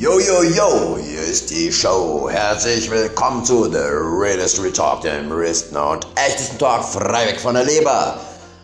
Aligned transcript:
Yo, 0.00 0.18
yo, 0.18 0.42
yo, 0.42 0.96
hier 0.96 1.20
ist 1.20 1.50
die 1.50 1.70
Show. 1.70 2.26
Herzlich 2.30 2.90
willkommen 2.90 3.44
zu 3.44 3.64
The 3.64 3.76
Realest 3.78 4.62
Retalk, 4.62 5.02
dem 5.02 5.30
realsten 5.30 5.76
und 5.76 6.06
echtesten 6.14 6.56
Talk 6.56 6.84
frei 6.84 7.26
weg 7.26 7.38
von 7.38 7.52
der 7.52 7.64
Leber. 7.64 8.14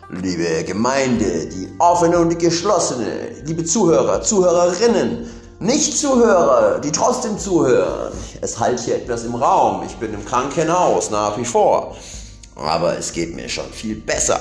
Liebe 0.08 0.64
Gemeinde, 0.64 1.44
die 1.44 1.68
offene 1.78 2.20
und 2.20 2.30
die 2.30 2.38
geschlossene, 2.38 3.32
liebe 3.44 3.66
Zuhörer, 3.66 4.22
Zuhörerinnen, 4.22 5.30
Nicht-Zuhörer, 5.58 6.80
die 6.80 6.90
trotzdem 6.90 7.38
zuhören. 7.38 8.14
Es 8.40 8.58
halt 8.58 8.80
hier 8.80 8.96
etwas 8.96 9.24
im 9.24 9.34
Raum. 9.34 9.82
Ich 9.84 9.94
bin 9.96 10.14
im 10.14 10.24
Krankenhaus 10.24 11.10
nach 11.10 11.36
wie 11.36 11.44
vor. 11.44 11.98
Aber 12.54 12.96
es 12.96 13.12
geht 13.12 13.36
mir 13.36 13.50
schon 13.50 13.70
viel 13.72 13.96
besser. 13.96 14.40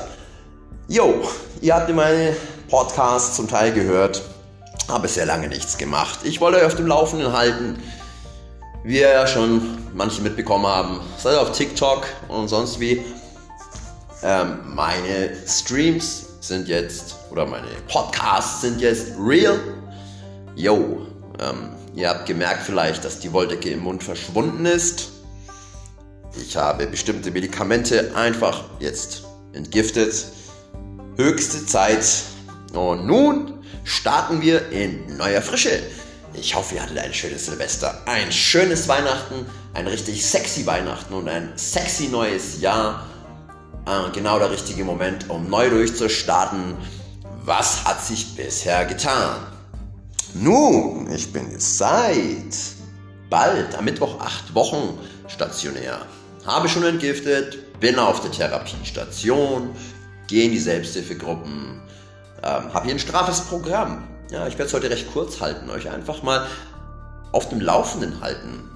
Jo, 0.88 1.14
ihr 1.60 1.76
habt 1.76 1.90
in 1.90 1.98
meine 1.98 2.38
Podcasts 2.70 3.36
zum 3.36 3.50
Teil 3.50 3.74
gehört. 3.74 4.22
Habe 4.88 5.08
sehr 5.08 5.26
lange 5.26 5.48
nichts 5.48 5.78
gemacht. 5.78 6.20
Ich 6.24 6.42
wollte 6.42 6.60
euch 6.60 6.66
auf 6.66 6.76
dem 6.76 6.88
Laufenden 6.88 7.34
halten. 7.34 7.82
Wie 8.84 9.00
ihr 9.00 9.10
ja 9.10 9.26
schon 9.26 9.80
manche 9.96 10.22
mitbekommen 10.22 10.68
haben, 10.68 11.00
seid 11.18 11.38
auf 11.38 11.52
TikTok 11.52 12.06
und 12.28 12.48
sonst 12.48 12.80
wie. 12.80 13.04
Ähm, 14.22 14.60
meine 14.76 15.36
Streams 15.48 16.26
sind 16.40 16.68
jetzt, 16.68 17.16
oder 17.32 17.46
meine 17.46 17.68
Podcasts 17.88 18.62
sind 18.62 18.80
jetzt 18.80 19.14
real. 19.20 19.60
Yo, 20.56 21.08
ähm, 21.40 21.72
ihr 21.96 22.10
habt 22.10 22.28
gemerkt 22.28 22.64
vielleicht, 22.64 23.04
dass 23.04 23.20
die 23.20 23.34
Wolldecke 23.34 23.70
im 23.70 23.80
Mund 23.80 24.04
verschwunden 24.04 24.66
ist. 24.66 25.10
Ich 26.40 26.56
habe 26.56 26.86
bestimmte 26.86 27.32
Medikamente 27.32 28.16
einfach 28.16 28.64
jetzt 28.80 29.24
entgiftet. 29.54 30.26
Höchste 31.18 31.66
Zeit. 31.66 32.06
Und 32.74 33.08
nun 33.08 33.55
starten 33.84 34.42
wir 34.42 34.70
in 34.70 35.18
neuer 35.18 35.42
Frische. 35.42 35.82
Ich 36.34 36.56
hoffe, 36.56 36.76
ihr 36.76 36.82
hattet 36.82 36.98
ein 36.98 37.14
schönes 37.14 37.46
Silvester, 37.46 38.02
ein 38.06 38.32
schönes 38.32 38.88
Weihnachten, 38.88 39.46
ein 39.74 39.88
richtig 39.88 40.26
sexy 40.26 40.66
Weihnachten 40.66 41.14
und 41.14 41.30
ein 41.30 41.54
sexy 41.56 42.08
neues 42.08 42.60
Jahr. 42.60 43.06
Äh, 43.86 44.12
genau 44.14 44.40
der 44.40 44.52
richtige 44.52 44.84
Moment, 44.84 45.30
um 45.30 45.50
neu 45.50 45.70
durchzustarten. 45.70 46.76
Was 47.46 47.86
hat 47.86 48.04
sich 48.04 48.36
bisher 48.36 48.86
getan? 48.86 49.48
Nun, 50.34 51.10
ich 51.12 51.32
bin 51.32 51.52
jetzt 51.52 51.78
seit 51.78 52.54
bald 53.30 53.76
am 53.76 53.86
Mittwoch 53.86 54.20
acht 54.20 54.54
Wochen 54.54 55.00
stationär. 55.28 56.06
Habe 56.46 56.68
schon 56.68 56.84
entgiftet, 56.84 57.80
bin 57.80 57.98
auf 57.98 58.22
der 58.22 58.32
Therapiestation, 58.32 59.70
gehe 60.28 60.46
in 60.46 60.52
die 60.52 60.60
Selbsthilfegruppen, 60.60 61.82
ähm, 62.46 62.74
habe 62.74 62.86
hier 62.86 62.96
ein 62.96 63.00
straffes 63.00 63.42
Programm. 63.42 64.08
Ja, 64.32 64.48
ich 64.48 64.54
werde 64.54 64.66
es 64.66 64.74
heute 64.74 64.90
recht 64.90 65.12
kurz 65.12 65.42
halten, 65.42 65.70
euch 65.70 65.90
einfach 65.90 66.24
mal 66.24 66.48
auf 67.32 67.50
dem 67.50 67.60
Laufenden 67.60 68.22
halten. 68.22 68.70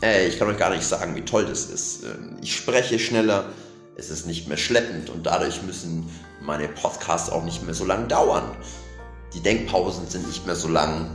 Ey, 0.00 0.26
ich 0.26 0.38
kann 0.38 0.48
euch 0.48 0.58
gar 0.58 0.70
nicht 0.70 0.84
sagen, 0.84 1.14
wie 1.14 1.24
toll 1.24 1.44
das 1.44 1.66
ist. 1.66 2.04
Ähm, 2.04 2.36
ich 2.42 2.56
spreche 2.56 2.98
schneller, 2.98 3.44
es 3.96 4.10
ist 4.10 4.26
nicht 4.26 4.48
mehr 4.48 4.56
schleppend 4.56 5.10
und 5.10 5.26
dadurch 5.26 5.62
müssen 5.62 6.08
meine 6.40 6.68
Podcasts 6.68 7.30
auch 7.30 7.44
nicht 7.44 7.62
mehr 7.62 7.74
so 7.74 7.84
lang 7.84 8.08
dauern. 8.08 8.56
Die 9.34 9.40
Denkpausen 9.40 10.08
sind 10.08 10.26
nicht 10.26 10.46
mehr 10.46 10.56
so 10.56 10.68
lang, 10.68 11.10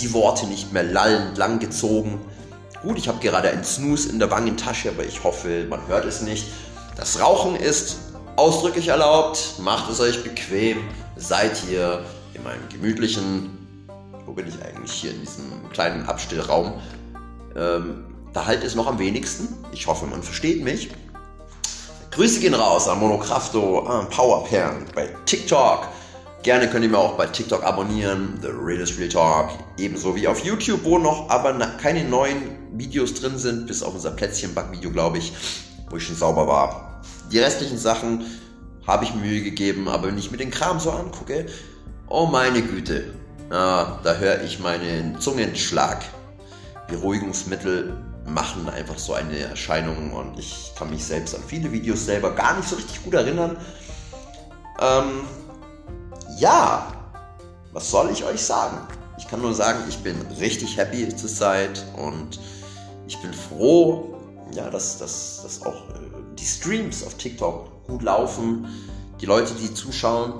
die 0.00 0.12
Worte 0.12 0.46
nicht 0.46 0.72
mehr 0.72 0.82
lallend 0.82 1.36
lang 1.36 1.58
gezogen. 1.58 2.18
Gut, 2.82 2.96
ich 2.96 3.08
habe 3.08 3.20
gerade 3.20 3.50
einen 3.50 3.64
Snooze 3.64 4.08
in 4.08 4.18
der 4.18 4.30
Wangentasche, 4.30 4.88
aber 4.88 5.04
ich 5.04 5.22
hoffe, 5.22 5.66
man 5.68 5.86
hört 5.86 6.06
es 6.06 6.22
nicht. 6.22 6.46
Das 6.96 7.20
Rauchen 7.20 7.56
ist 7.56 7.98
ausdrücklich 8.36 8.88
erlaubt, 8.88 9.56
macht 9.58 9.90
es 9.90 10.00
euch 10.00 10.24
bequem, 10.24 10.78
seid 11.16 11.56
hier 11.56 12.04
in 12.34 12.42
meinem 12.42 12.68
gemütlichen, 12.68 13.50
wo 14.26 14.32
bin 14.32 14.46
ich 14.48 14.54
eigentlich 14.62 14.92
hier 14.92 15.10
in 15.12 15.20
diesem 15.20 15.70
kleinen 15.72 16.06
Abstillraum. 16.06 16.74
Ähm, 17.56 18.04
da 18.32 18.46
halt 18.46 18.62
es 18.62 18.74
noch 18.74 18.86
am 18.86 18.98
wenigsten. 18.98 19.48
Ich 19.72 19.86
hoffe, 19.86 20.06
man 20.06 20.22
versteht 20.22 20.62
mich. 20.62 20.90
Grüße 22.12 22.40
gehen 22.40 22.54
raus 22.54 22.88
an 22.88 22.98
Monokrafto, 22.98 23.80
an 23.86 24.08
Powerparent 24.08 24.94
bei 24.94 25.08
TikTok. 25.26 25.88
Gerne 26.42 26.68
könnt 26.68 26.84
ihr 26.84 26.90
mir 26.90 26.98
auch 26.98 27.16
bei 27.16 27.26
TikTok 27.26 27.62
abonnieren, 27.62 28.38
The 28.40 28.48
Realest 28.48 28.98
Real 28.98 29.08
Talk. 29.08 29.50
Ebenso 29.76 30.16
wie 30.16 30.26
auf 30.26 30.42
YouTube, 30.44 30.80
wo 30.84 30.98
noch 30.98 31.28
aber 31.28 31.52
keine 31.80 32.04
neuen 32.04 32.56
Videos 32.72 33.14
drin 33.14 33.36
sind, 33.36 33.66
bis 33.66 33.82
auf 33.82 33.94
unser 33.94 34.12
Plätzchenbackvideo, 34.12 34.90
glaube 34.90 35.18
ich, 35.18 35.32
wo 35.90 35.96
ich 35.96 36.04
schon 36.06 36.16
sauber 36.16 36.46
war. 36.46 37.02
Die 37.30 37.38
restlichen 37.38 37.78
Sachen 37.78 38.24
habe 38.90 39.04
ich 39.04 39.14
Mühe 39.14 39.42
gegeben, 39.42 39.88
aber 39.88 40.08
wenn 40.08 40.18
ich 40.18 40.32
mir 40.32 40.36
den 40.36 40.50
Kram 40.50 40.80
so 40.80 40.90
angucke, 40.90 41.46
oh 42.08 42.26
meine 42.26 42.60
Güte, 42.60 43.14
ja, 43.48 44.00
da 44.02 44.14
höre 44.14 44.42
ich 44.42 44.58
meinen 44.58 45.20
Zungenschlag. 45.20 46.04
Beruhigungsmittel 46.88 47.96
machen 48.26 48.68
einfach 48.68 48.98
so 48.98 49.14
eine 49.14 49.38
Erscheinung 49.38 50.12
und 50.12 50.38
ich 50.40 50.72
kann 50.76 50.90
mich 50.90 51.04
selbst 51.04 51.36
an 51.36 51.42
viele 51.46 51.70
Videos 51.70 52.04
selber 52.04 52.34
gar 52.34 52.56
nicht 52.56 52.68
so 52.68 52.74
richtig 52.74 53.04
gut 53.04 53.14
erinnern. 53.14 53.56
Ähm, 54.80 55.20
ja, 56.38 56.92
was 57.72 57.88
soll 57.90 58.10
ich 58.10 58.24
euch 58.24 58.42
sagen? 58.42 58.76
Ich 59.18 59.28
kann 59.28 59.40
nur 59.40 59.54
sagen, 59.54 59.84
ich 59.88 59.98
bin 59.98 60.16
richtig 60.40 60.76
happy 60.76 61.14
zur 61.14 61.30
Zeit 61.30 61.84
und 61.96 62.40
ich 63.06 63.16
bin 63.20 63.32
froh, 63.32 64.16
ja, 64.52 64.68
dass, 64.68 64.98
dass 64.98 65.62
auch 65.64 65.88
äh, 65.90 66.19
die 66.38 66.44
Streams 66.44 67.04
auf 67.04 67.14
TikTok 67.14 67.86
gut 67.86 68.02
laufen, 68.02 68.66
die 69.20 69.26
Leute, 69.26 69.54
die 69.54 69.72
zuschauen. 69.72 70.34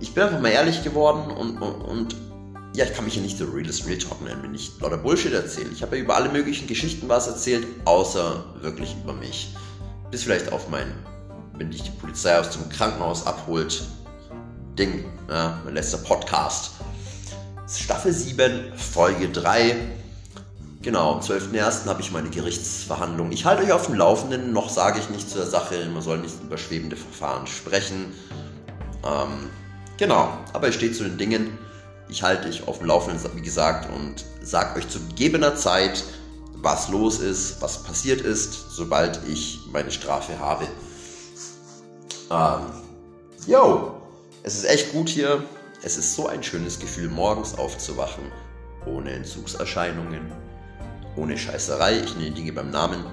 Ich 0.00 0.14
bin 0.14 0.24
einfach 0.24 0.40
mal 0.40 0.50
ehrlich 0.50 0.82
geworden 0.82 1.30
und, 1.30 1.58
und, 1.58 1.80
und 1.82 2.16
ja, 2.74 2.84
ich 2.84 2.94
kann 2.94 3.04
mich 3.04 3.14
hier 3.14 3.22
nicht 3.22 3.38
so 3.38 3.44
realist 3.44 3.86
Real 3.86 3.98
Talk 3.98 4.22
nennen, 4.22 4.42
wenn 4.42 4.54
ich 4.54 4.72
lauter 4.80 4.96
Bullshit 4.96 5.32
erzähle. 5.32 5.70
Ich 5.72 5.82
habe 5.82 5.96
ja 5.96 6.04
über 6.04 6.16
alle 6.16 6.30
möglichen 6.30 6.66
Geschichten 6.66 7.08
was 7.08 7.26
erzählt, 7.26 7.66
außer 7.84 8.44
wirklich 8.60 8.96
über 9.02 9.12
mich. 9.12 9.54
Bis 10.10 10.24
vielleicht 10.24 10.52
auf 10.52 10.68
mein, 10.68 10.92
wenn 11.58 11.70
dich 11.70 11.82
die 11.82 11.90
Polizei 11.90 12.38
aus 12.38 12.50
dem 12.50 12.68
Krankenhaus 12.68 13.26
abholt, 13.26 13.82
Ding, 14.78 15.04
ja, 15.28 15.60
mein 15.64 15.74
letzter 15.74 15.98
Podcast. 15.98 16.72
Staffel 17.68 18.12
7, 18.12 18.72
Folge 18.76 19.28
3 19.28 19.76
Genau, 20.82 21.12
am 21.12 21.20
12.01. 21.20 21.86
habe 21.86 22.00
ich 22.00 22.10
meine 22.10 22.28
Gerichtsverhandlung. 22.28 23.30
Ich 23.30 23.44
halte 23.44 23.62
euch 23.62 23.70
auf 23.70 23.86
dem 23.86 23.94
Laufenden, 23.94 24.52
noch 24.52 24.68
sage 24.68 24.98
ich 24.98 25.10
nichts 25.10 25.32
zur 25.32 25.46
Sache, 25.46 25.86
man 25.86 26.02
soll 26.02 26.18
nicht 26.18 26.34
über 26.42 26.58
schwebende 26.58 26.96
Verfahren 26.96 27.46
sprechen. 27.46 28.12
Ähm, 29.06 29.48
genau, 29.96 30.36
aber 30.52 30.68
es 30.68 30.74
steht 30.74 30.96
zu 30.96 31.04
den 31.04 31.18
Dingen. 31.18 31.56
Ich 32.08 32.24
halte 32.24 32.48
euch 32.48 32.66
auf 32.66 32.78
dem 32.78 32.88
Laufenden, 32.88 33.20
wie 33.36 33.42
gesagt, 33.42 33.88
und 33.94 34.24
sage 34.42 34.80
euch 34.80 34.88
zu 34.88 34.98
gegebener 35.10 35.54
Zeit, 35.54 36.02
was 36.56 36.88
los 36.88 37.20
ist, 37.20 37.62
was 37.62 37.84
passiert 37.84 38.20
ist, 38.20 38.72
sobald 38.72 39.20
ich 39.28 39.60
meine 39.72 39.92
Strafe 39.92 40.36
habe. 40.40 40.66
Ähm, 42.28 42.72
yo, 43.46 44.02
es 44.42 44.56
ist 44.56 44.64
echt 44.64 44.90
gut 44.90 45.08
hier. 45.08 45.44
Es 45.84 45.96
ist 45.96 46.16
so 46.16 46.26
ein 46.26 46.42
schönes 46.42 46.80
Gefühl, 46.80 47.08
morgens 47.08 47.56
aufzuwachen, 47.56 48.24
ohne 48.84 49.12
Entzugserscheinungen 49.12 50.41
ohne 51.16 51.36
Scheißerei, 51.36 52.00
ich 52.00 52.16
nenne 52.16 52.32
Dinge 52.32 52.52
beim 52.52 52.70
Namen, 52.70 53.04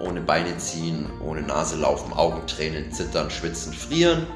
ohne 0.00 0.20
Beine 0.20 0.56
ziehen, 0.58 1.10
ohne 1.24 1.42
Nase 1.42 1.76
laufen, 1.76 2.12
Augen 2.12 2.46
tränen, 2.46 2.92
zittern, 2.92 3.30
schwitzen, 3.30 3.72
frieren. 3.72 4.26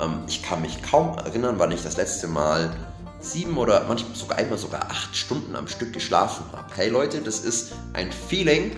Ähm, 0.00 0.22
ich 0.26 0.42
kann 0.42 0.62
mich 0.62 0.82
kaum 0.82 1.18
erinnern, 1.18 1.56
wann 1.58 1.72
ich 1.72 1.82
das 1.82 1.96
letzte 1.96 2.28
Mal 2.28 2.74
sieben 3.20 3.56
oder 3.56 3.84
manchmal 3.86 4.16
sogar 4.16 4.38
einmal 4.38 4.58
sogar 4.58 4.90
acht 4.90 5.16
Stunden 5.16 5.54
am 5.54 5.68
Stück 5.68 5.92
geschlafen 5.92 6.44
habe. 6.52 6.66
Hey 6.74 6.88
Leute, 6.88 7.20
das 7.20 7.40
ist 7.40 7.72
ein 7.92 8.10
Feeling. 8.10 8.76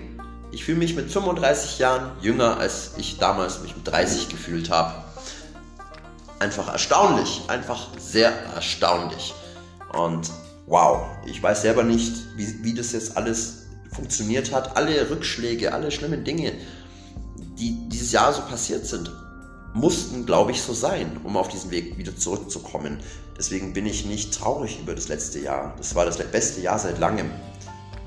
Ich 0.52 0.64
fühle 0.64 0.78
mich 0.78 0.94
mit 0.94 1.10
35 1.10 1.78
Jahren 1.78 2.12
jünger, 2.20 2.58
als 2.58 2.92
ich 2.96 3.18
damals 3.18 3.60
mich 3.62 3.74
mit 3.74 3.88
30 3.88 4.28
gefühlt 4.28 4.70
habe. 4.70 5.02
Einfach 6.38 6.68
erstaunlich, 6.68 7.42
einfach 7.48 7.88
sehr 7.98 8.30
erstaunlich. 8.54 9.34
Und 9.92 10.30
wow, 10.66 11.06
ich 11.26 11.42
weiß 11.42 11.62
selber 11.62 11.82
nicht, 11.82 12.12
wie, 12.36 12.64
wie 12.64 12.74
das 12.74 12.92
jetzt 12.92 13.16
alles 13.16 13.66
funktioniert 13.92 14.52
hat. 14.52 14.76
Alle 14.76 15.10
Rückschläge, 15.10 15.72
alle 15.72 15.90
schlimmen 15.90 16.24
Dinge, 16.24 16.52
die 17.58 17.88
dieses 17.88 18.12
Jahr 18.12 18.32
so 18.32 18.42
passiert 18.42 18.86
sind, 18.86 19.10
mussten, 19.74 20.24
glaube 20.24 20.52
ich, 20.52 20.62
so 20.62 20.72
sein, 20.72 21.20
um 21.24 21.36
auf 21.36 21.48
diesen 21.48 21.70
Weg 21.70 21.98
wieder 21.98 22.16
zurückzukommen. 22.16 22.98
Deswegen 23.36 23.72
bin 23.72 23.86
ich 23.86 24.06
nicht 24.06 24.32
traurig 24.32 24.78
über 24.80 24.94
das 24.94 25.08
letzte 25.08 25.40
Jahr. 25.40 25.74
Das 25.76 25.94
war 25.94 26.04
das 26.04 26.18
beste 26.18 26.60
Jahr 26.60 26.78
seit 26.78 26.98
langem. 26.98 27.30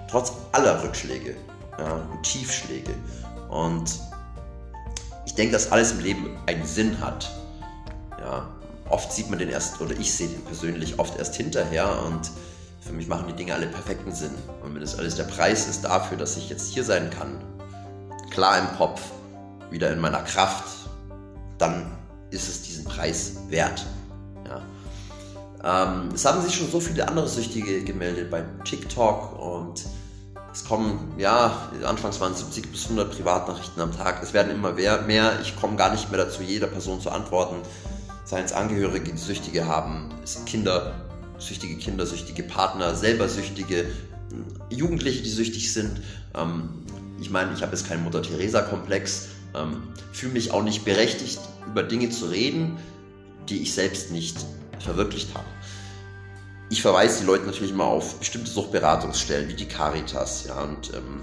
Trotz 0.10 0.32
aller 0.54 0.82
Rückschläge 0.84 1.36
ja, 1.78 2.08
und 2.12 2.24
Tiefschläge. 2.24 2.94
Und 3.50 4.00
ich 5.26 5.36
denke, 5.36 5.54
dass 5.54 5.72
alles 5.72 5.92
im 5.92 6.00
Leben 6.00 6.38
einen 6.48 6.66
Sinn 6.66 7.00
hat. 7.02 7.30
Ja, 8.20 8.48
oft 8.90 9.12
sieht 9.12 9.30
man 9.30 9.40
den 9.40 9.50
erst, 9.50 9.82
oder 9.82 9.94
ich 9.98 10.14
sehe 10.14 10.28
den 10.28 10.44
persönlich 10.44 11.00
oft 11.00 11.18
erst 11.18 11.36
hinterher 11.36 12.04
und 12.06 12.32
für 12.82 12.94
mich 12.94 13.08
machen 13.08 13.26
die 13.28 13.34
Dinge 13.34 13.54
alle 13.54 13.68
perfekten 13.68 14.14
Sinn. 14.14 14.32
Und 14.64 14.74
wenn 14.74 14.82
das 14.82 14.98
alles 14.98 15.16
der 15.16 15.26
Preis 15.26 15.68
ist 15.68 15.84
dafür, 15.84 16.18
dass 16.18 16.38
ich 16.38 16.50
jetzt 16.50 16.74
hier 16.74 16.84
sein 16.84 17.10
kann, 17.10 17.42
klar 18.30 18.60
im 18.60 18.78
Kopf, 18.78 19.02
wieder 19.70 19.92
in 19.92 20.00
meiner 20.00 20.22
Kraft, 20.22 20.64
dann 21.58 21.92
ist 22.30 22.48
es 22.48 22.62
diesen 22.62 22.86
Preis 22.86 23.34
wert. 23.50 23.86
Ja. 24.46 24.62
Ähm, 25.64 26.10
es 26.14 26.26
haben 26.26 26.42
sich 26.42 26.56
schon 26.56 26.70
so 26.70 26.80
viele 26.80 27.08
andere 27.08 27.28
Süchtige 27.28 27.84
gemeldet 27.84 28.30
bei 28.30 28.44
TikTok 28.64 29.40
und 29.40 29.86
es 30.54 30.66
kommen, 30.66 31.14
ja, 31.18 31.70
anfangs 31.84 32.20
waren 32.20 32.32
es 32.32 32.40
70 32.40 32.72
bis 32.72 32.84
100 32.86 33.12
Privatnachrichten 33.12 33.82
am 33.82 33.96
Tag. 33.96 34.24
Es 34.24 34.34
werden 34.34 34.52
immer 34.52 34.72
mehr. 34.72 35.40
Ich 35.42 35.56
komme 35.60 35.76
gar 35.76 35.92
nicht 35.92 36.10
mehr 36.10 36.24
dazu, 36.24 36.42
jeder 36.42 36.68
Person 36.68 37.00
zu 37.00 37.12
antworten. 37.12 37.58
Seien 38.28 38.44
es 38.44 38.52
Angehörige, 38.52 39.14
die 39.14 39.18
Süchtige 39.18 39.66
haben, 39.66 40.10
Kinder, 40.46 40.94
süchtige 41.40 41.78
Kinder, 41.78 42.06
süchtige 42.06 42.44
Partner, 42.44 42.94
selber 42.94 43.30
Süchtige, 43.30 43.86
Jugendliche, 44.70 45.24
die 45.24 45.30
süchtig 45.30 45.72
sind. 45.72 46.02
Ähm, 46.36 46.68
ich 47.22 47.30
meine, 47.30 47.54
ich 47.54 47.62
habe 47.62 47.72
jetzt 47.72 47.88
keinen 47.88 48.04
Mutter-Theresa-Komplex, 48.04 49.30
ähm, 49.56 49.82
fühle 50.12 50.34
mich 50.34 50.52
auch 50.52 50.62
nicht 50.62 50.84
berechtigt, 50.84 51.40
über 51.68 51.84
Dinge 51.84 52.10
zu 52.10 52.26
reden, 52.26 52.78
die 53.48 53.62
ich 53.62 53.74
selbst 53.74 54.12
nicht 54.12 54.46
verwirklicht 54.80 55.34
habe. 55.34 55.48
Ich 56.70 56.82
verweise 56.82 57.22
die 57.22 57.26
Leute 57.28 57.46
natürlich 57.46 57.74
mal 57.74 57.86
auf 57.86 58.16
bestimmte 58.20 58.52
Suchtberatungsstellen 58.52 59.48
wie 59.48 59.54
die 59.54 59.68
Caritas, 59.68 60.48
ja, 60.50 60.64
und 60.64 60.94
ähm, 60.94 61.22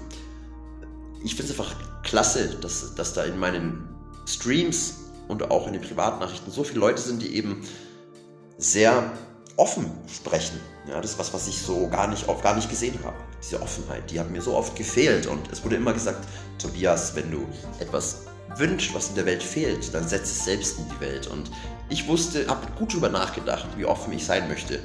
ich 1.23 1.35
finde 1.35 1.53
es 1.53 1.59
einfach 1.59 1.75
klasse, 2.01 2.55
dass, 2.61 2.95
dass 2.95 3.13
da 3.13 3.25
in 3.25 3.37
meinen 3.37 3.87
Streams 4.25 5.04
und 5.27 5.49
auch 5.51 5.67
in 5.67 5.73
den 5.73 5.81
Privatnachrichten 5.81 6.51
so 6.51 6.63
viele 6.63 6.79
Leute 6.79 7.01
sind, 7.01 7.21
die 7.21 7.35
eben 7.35 7.63
sehr 8.57 9.11
offen 9.57 9.91
sprechen. 10.07 10.59
Ja, 10.87 11.01
das 11.01 11.11
ist 11.11 11.19
was, 11.19 11.33
was 11.33 11.47
ich 11.47 11.61
so 11.61 11.87
gar 11.87 12.07
nicht, 12.07 12.27
auch 12.29 12.41
gar 12.43 12.55
nicht 12.55 12.69
gesehen 12.69 12.99
habe. 13.03 13.15
Diese 13.41 13.61
Offenheit, 13.61 14.09
die 14.11 14.19
hat 14.19 14.29
mir 14.29 14.41
so 14.41 14.55
oft 14.55 14.75
gefehlt. 14.75 15.27
Und 15.27 15.51
es 15.51 15.63
wurde 15.63 15.77
immer 15.77 15.93
gesagt, 15.93 16.27
Tobias, 16.59 17.15
wenn 17.15 17.31
du 17.31 17.47
etwas 17.79 18.25
wünschst, 18.57 18.93
was 18.93 19.09
in 19.09 19.15
der 19.15 19.25
Welt 19.25 19.43
fehlt, 19.43 19.93
dann 19.93 20.07
setz 20.07 20.29
es 20.29 20.45
selbst 20.45 20.77
in 20.77 20.85
die 20.89 20.99
Welt. 20.99 21.27
Und 21.27 21.49
ich 21.89 22.07
wusste, 22.07 22.47
habe 22.47 22.67
gut 22.77 22.91
darüber 22.91 23.09
nachgedacht, 23.09 23.67
wie 23.77 23.85
offen 23.85 24.13
ich 24.13 24.25
sein 24.25 24.47
möchte. 24.47 24.79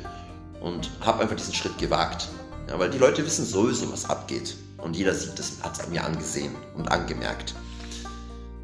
Und 0.61 0.91
habe 1.01 1.23
einfach 1.23 1.37
diesen 1.37 1.55
Schritt 1.55 1.77
gewagt. 1.79 2.29
Ja, 2.69 2.79
weil 2.79 2.91
die 2.91 2.99
Leute 2.99 3.25
wissen 3.25 3.45
sowieso, 3.45 3.91
was 3.93 4.09
abgeht. 4.09 4.57
Und 4.79 4.97
jeder 4.97 5.15
sieht 5.15 5.39
das, 5.39 5.53
hat 5.63 5.79
es 5.79 5.89
mir 5.89 6.05
angesehen 6.05 6.55
und 6.77 6.91
angemerkt. 6.91 7.55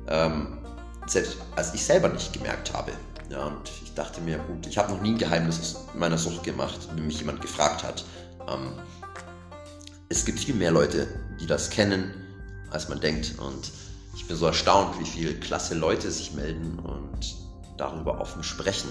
Ähm, 0.09 0.59
selbst 1.07 1.37
als 1.55 1.75
ich 1.75 1.85
selber 1.85 2.09
nicht 2.09 2.33
gemerkt 2.33 2.73
habe. 2.73 2.93
Ja, 3.31 3.47
und 3.47 3.71
ich 3.83 3.95
dachte 3.95 4.21
mir, 4.21 4.39
gut, 4.39 4.67
ich 4.67 4.79
habe 4.79 4.93
noch 4.93 5.01
nie 5.01 5.11
ein 5.11 5.19
Geheimnis 5.19 5.59
aus 5.61 5.87
meiner 5.95 6.19
Sucht 6.19 6.45
gemacht, 6.45 6.79
wenn 6.95 7.07
mich 7.07 7.19
jemand 7.19 7.41
gefragt 7.41 7.83
hat. 7.83 8.05
Ähm, 8.49 8.73
es 10.09 10.25
gibt 10.25 10.39
viel 10.39 10.55
mehr 10.55 10.71
Leute, 10.71 11.09
die 11.41 11.47
das 11.47 11.71
kennen, 11.71 12.15
als 12.71 12.89
man 12.89 13.01
denkt. 13.01 13.35
Und 13.39 13.73
ich 14.15 14.27
bin 14.27 14.37
so 14.37 14.47
erstaunt, 14.47 14.99
wie 15.01 15.05
viele 15.05 15.35
klasse 15.35 15.75
Leute 15.75 16.11
sich 16.11 16.33
melden 16.33 16.79
und 16.79 17.37
darüber 17.77 18.21
offen 18.21 18.45
sprechen. 18.45 18.91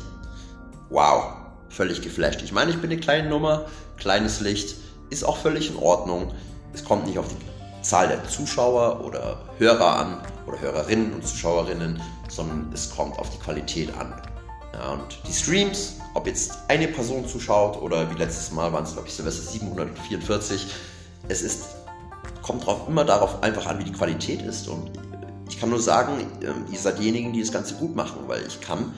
Wow, 0.89 1.33
völlig 1.69 2.01
geflasht. 2.01 2.41
Ich 2.41 2.51
meine, 2.51 2.71
ich 2.71 2.77
bin 2.77 2.91
eine 2.91 2.99
kleine 2.99 3.29
Nummer, 3.29 3.65
kleines 3.97 4.41
Licht, 4.41 4.75
ist 5.09 5.23
auch 5.23 5.37
völlig 5.37 5.69
in 5.69 5.77
Ordnung. 5.77 6.33
Es 6.73 6.83
kommt 6.83 7.05
nicht 7.05 7.17
auf 7.17 7.27
die 7.29 7.54
Zahl 7.85 8.07
der 8.07 8.27
Zuschauer 8.27 9.05
oder 9.05 9.37
Hörer 9.59 9.97
an 9.97 10.17
oder 10.47 10.59
Hörerinnen 10.59 11.13
und 11.13 11.25
Zuschauerinnen, 11.25 12.01
sondern 12.29 12.71
es 12.73 12.89
kommt 12.89 13.19
auf 13.19 13.29
die 13.29 13.37
Qualität 13.37 13.95
an. 13.95 14.13
Ja, 14.73 14.93
und 14.93 15.19
die 15.27 15.33
Streams, 15.33 15.97
ob 16.15 16.25
jetzt 16.25 16.57
eine 16.67 16.87
Person 16.87 17.27
zuschaut 17.27 17.79
oder 17.79 18.09
wie 18.09 18.15
letztes 18.15 18.51
Mal 18.51 18.73
waren 18.73 18.85
es, 18.85 18.93
glaube 18.93 19.07
ich, 19.07 19.13
Silvester 19.13 19.51
744, 19.51 20.67
es 21.27 21.41
ist, 21.43 21.65
kommt 22.41 22.65
drauf, 22.65 22.87
immer 22.87 23.05
darauf 23.05 23.43
einfach 23.43 23.67
an, 23.67 23.77
wie 23.77 23.83
die 23.83 23.93
Qualität 23.93 24.41
ist. 24.41 24.67
Und 24.67 24.91
ich 25.47 25.59
kann 25.59 25.69
nur 25.69 25.79
sagen, 25.79 26.25
ähm, 26.41 26.65
ihr 26.71 26.79
seid 26.79 26.97
diejenigen, 26.97 27.33
die 27.33 27.41
das 27.41 27.51
Ganze 27.51 27.75
gut 27.75 27.95
machen, 27.95 28.21
weil 28.25 28.45
ich 28.47 28.61
kann 28.61 28.93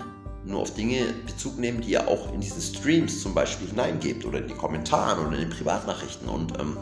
nur 0.45 0.61
auf 0.61 0.73
Dinge 0.73 1.13
Bezug 1.25 1.59
nehmen, 1.59 1.81
die 1.81 1.91
ihr 1.91 2.07
auch 2.07 2.33
in 2.33 2.39
diesen 2.39 2.61
Streams 2.61 3.21
zum 3.21 3.33
Beispiel 3.33 3.67
hineingebt 3.67 4.25
oder 4.25 4.39
in 4.39 4.47
die 4.47 4.53
Kommentare 4.53 5.19
oder 5.21 5.33
in 5.33 5.41
den 5.41 5.49
Privatnachrichten. 5.49 6.29
Und 6.29 6.57
ähm, 6.57 6.77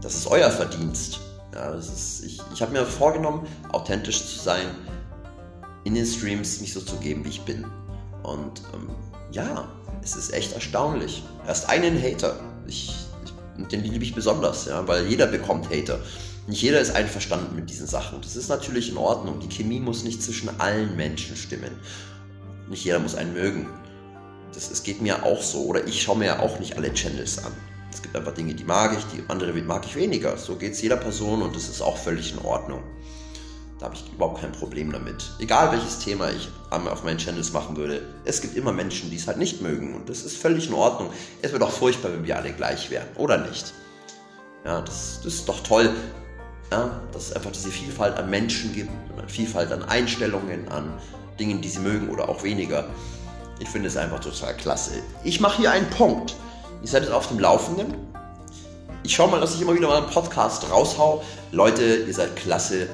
das 0.00 0.14
ist 0.14 0.28
euer 0.28 0.50
Verdienst. 0.50 1.20
Ja, 1.54 1.72
das 1.72 1.88
ist, 1.88 2.24
ich 2.24 2.40
ich 2.54 2.62
habe 2.62 2.72
mir 2.72 2.86
vorgenommen, 2.86 3.46
authentisch 3.72 4.24
zu 4.26 4.38
sein, 4.38 4.66
in 5.84 5.94
den 5.94 6.06
Streams 6.06 6.60
mich 6.60 6.72
so 6.72 6.80
zu 6.80 6.96
geben, 6.96 7.24
wie 7.24 7.30
ich 7.30 7.40
bin. 7.42 7.64
Und 8.22 8.62
ähm, 8.74 8.90
ja, 9.32 9.68
es 10.02 10.16
ist 10.16 10.32
echt 10.32 10.52
erstaunlich. 10.52 11.22
Erst 11.46 11.68
einen 11.68 12.00
Hater. 12.00 12.38
Ich, 12.66 12.94
ich, 13.24 13.66
den 13.68 13.82
liebe 13.82 14.04
ich 14.04 14.14
besonders, 14.14 14.66
ja, 14.66 14.86
weil 14.86 15.06
jeder 15.06 15.26
bekommt 15.26 15.70
Hater. 15.70 16.00
Nicht 16.46 16.62
jeder 16.62 16.80
ist 16.80 16.94
einverstanden 16.94 17.54
mit 17.54 17.70
diesen 17.70 17.86
Sachen. 17.86 18.20
Das 18.22 18.36
ist 18.36 18.48
natürlich 18.48 18.90
in 18.90 18.96
Ordnung. 18.96 19.40
Die 19.40 19.48
Chemie 19.48 19.80
muss 19.80 20.04
nicht 20.04 20.22
zwischen 20.22 20.48
allen 20.60 20.96
Menschen 20.96 21.36
stimmen. 21.36 21.72
Nicht 22.68 22.84
jeder 22.84 22.98
muss 22.98 23.14
einen 23.14 23.34
mögen. 23.34 23.68
Das, 24.52 24.70
es 24.70 24.82
geht 24.82 25.00
mir 25.00 25.24
auch 25.24 25.42
so. 25.42 25.64
Oder 25.64 25.86
ich 25.86 26.02
schaue 26.02 26.18
mir 26.18 26.26
ja 26.26 26.38
auch 26.40 26.58
nicht 26.58 26.76
alle 26.76 26.92
Channels 26.92 27.44
an. 27.44 27.52
Es 27.92 28.02
gibt 28.02 28.16
einfach 28.16 28.32
Dinge, 28.32 28.54
die 28.54 28.64
mag 28.64 28.96
ich, 28.96 29.04
die 29.06 29.22
andere 29.28 29.52
mag 29.62 29.84
ich 29.84 29.96
weniger. 29.96 30.36
So 30.36 30.56
geht 30.56 30.72
es 30.72 30.82
jeder 30.82 30.96
Person 30.96 31.42
und 31.42 31.56
das 31.56 31.68
ist 31.68 31.80
auch 31.80 31.96
völlig 31.96 32.32
in 32.32 32.38
Ordnung. 32.38 32.82
Da 33.78 33.86
habe 33.86 33.94
ich 33.94 34.04
überhaupt 34.12 34.42
kein 34.42 34.52
Problem 34.52 34.92
damit. 34.92 35.30
Egal 35.38 35.72
welches 35.72 36.00
Thema 36.00 36.30
ich 36.30 36.50
auf 36.70 37.02
meinen 37.02 37.18
Channels 37.18 37.52
machen 37.52 37.76
würde, 37.76 38.02
es 38.26 38.42
gibt 38.42 38.54
immer 38.56 38.72
Menschen, 38.72 39.10
die 39.10 39.16
es 39.16 39.26
halt 39.26 39.38
nicht 39.38 39.62
mögen. 39.62 39.94
Und 39.94 40.08
das 40.08 40.22
ist 40.22 40.36
völlig 40.36 40.68
in 40.68 40.74
Ordnung. 40.74 41.10
Es 41.40 41.50
wäre 41.50 41.60
doch 41.60 41.70
furchtbar, 41.70 42.12
wenn 42.12 42.26
wir 42.26 42.36
alle 42.36 42.52
gleich 42.52 42.90
wären, 42.90 43.08
oder 43.16 43.38
nicht? 43.38 43.72
Ja, 44.66 44.82
das, 44.82 45.20
das 45.24 45.34
ist 45.34 45.48
doch 45.48 45.60
toll, 45.60 45.90
ja, 46.70 47.00
dass 47.12 47.28
es 47.28 47.32
einfach 47.32 47.50
diese 47.50 47.70
Vielfalt 47.70 48.18
an 48.18 48.28
Menschen 48.28 48.74
gibt, 48.74 48.90
Vielfalt 49.28 49.72
an 49.72 49.82
Einstellungen, 49.82 50.68
an 50.68 50.92
Dingen, 51.38 51.62
die 51.62 51.68
sie 51.68 51.78
mögen 51.78 52.10
oder 52.10 52.28
auch 52.28 52.42
weniger. 52.42 52.86
Ich 53.60 53.68
finde 53.68 53.88
es 53.88 53.96
einfach 53.96 54.20
total 54.20 54.54
klasse. 54.56 55.02
Ich 55.24 55.40
mache 55.40 55.58
hier 55.58 55.70
einen 55.70 55.88
Punkt. 55.88 56.36
Ihr 56.82 56.88
seid 56.88 57.02
jetzt 57.02 57.12
auf 57.12 57.28
dem 57.28 57.38
Laufenden. 57.38 57.94
Ich 59.02 59.14
schaue 59.14 59.30
mal, 59.30 59.40
dass 59.40 59.54
ich 59.54 59.60
immer 59.60 59.74
wieder 59.74 59.88
mal 59.88 59.98
einen 59.98 60.10
Podcast 60.10 60.70
raushau. 60.70 61.22
Leute, 61.52 61.84
ihr 61.84 62.14
seid 62.14 62.36
klasse. 62.36 62.88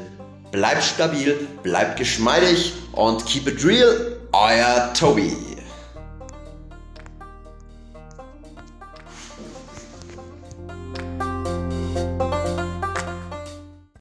Bleibt 0.50 0.82
stabil, 0.82 1.46
bleibt 1.62 1.98
geschmeidig 1.98 2.72
und 2.92 3.24
keep 3.26 3.46
it 3.48 3.64
real. 3.64 4.16
Euer 4.32 4.92
Tobi. 4.94 5.55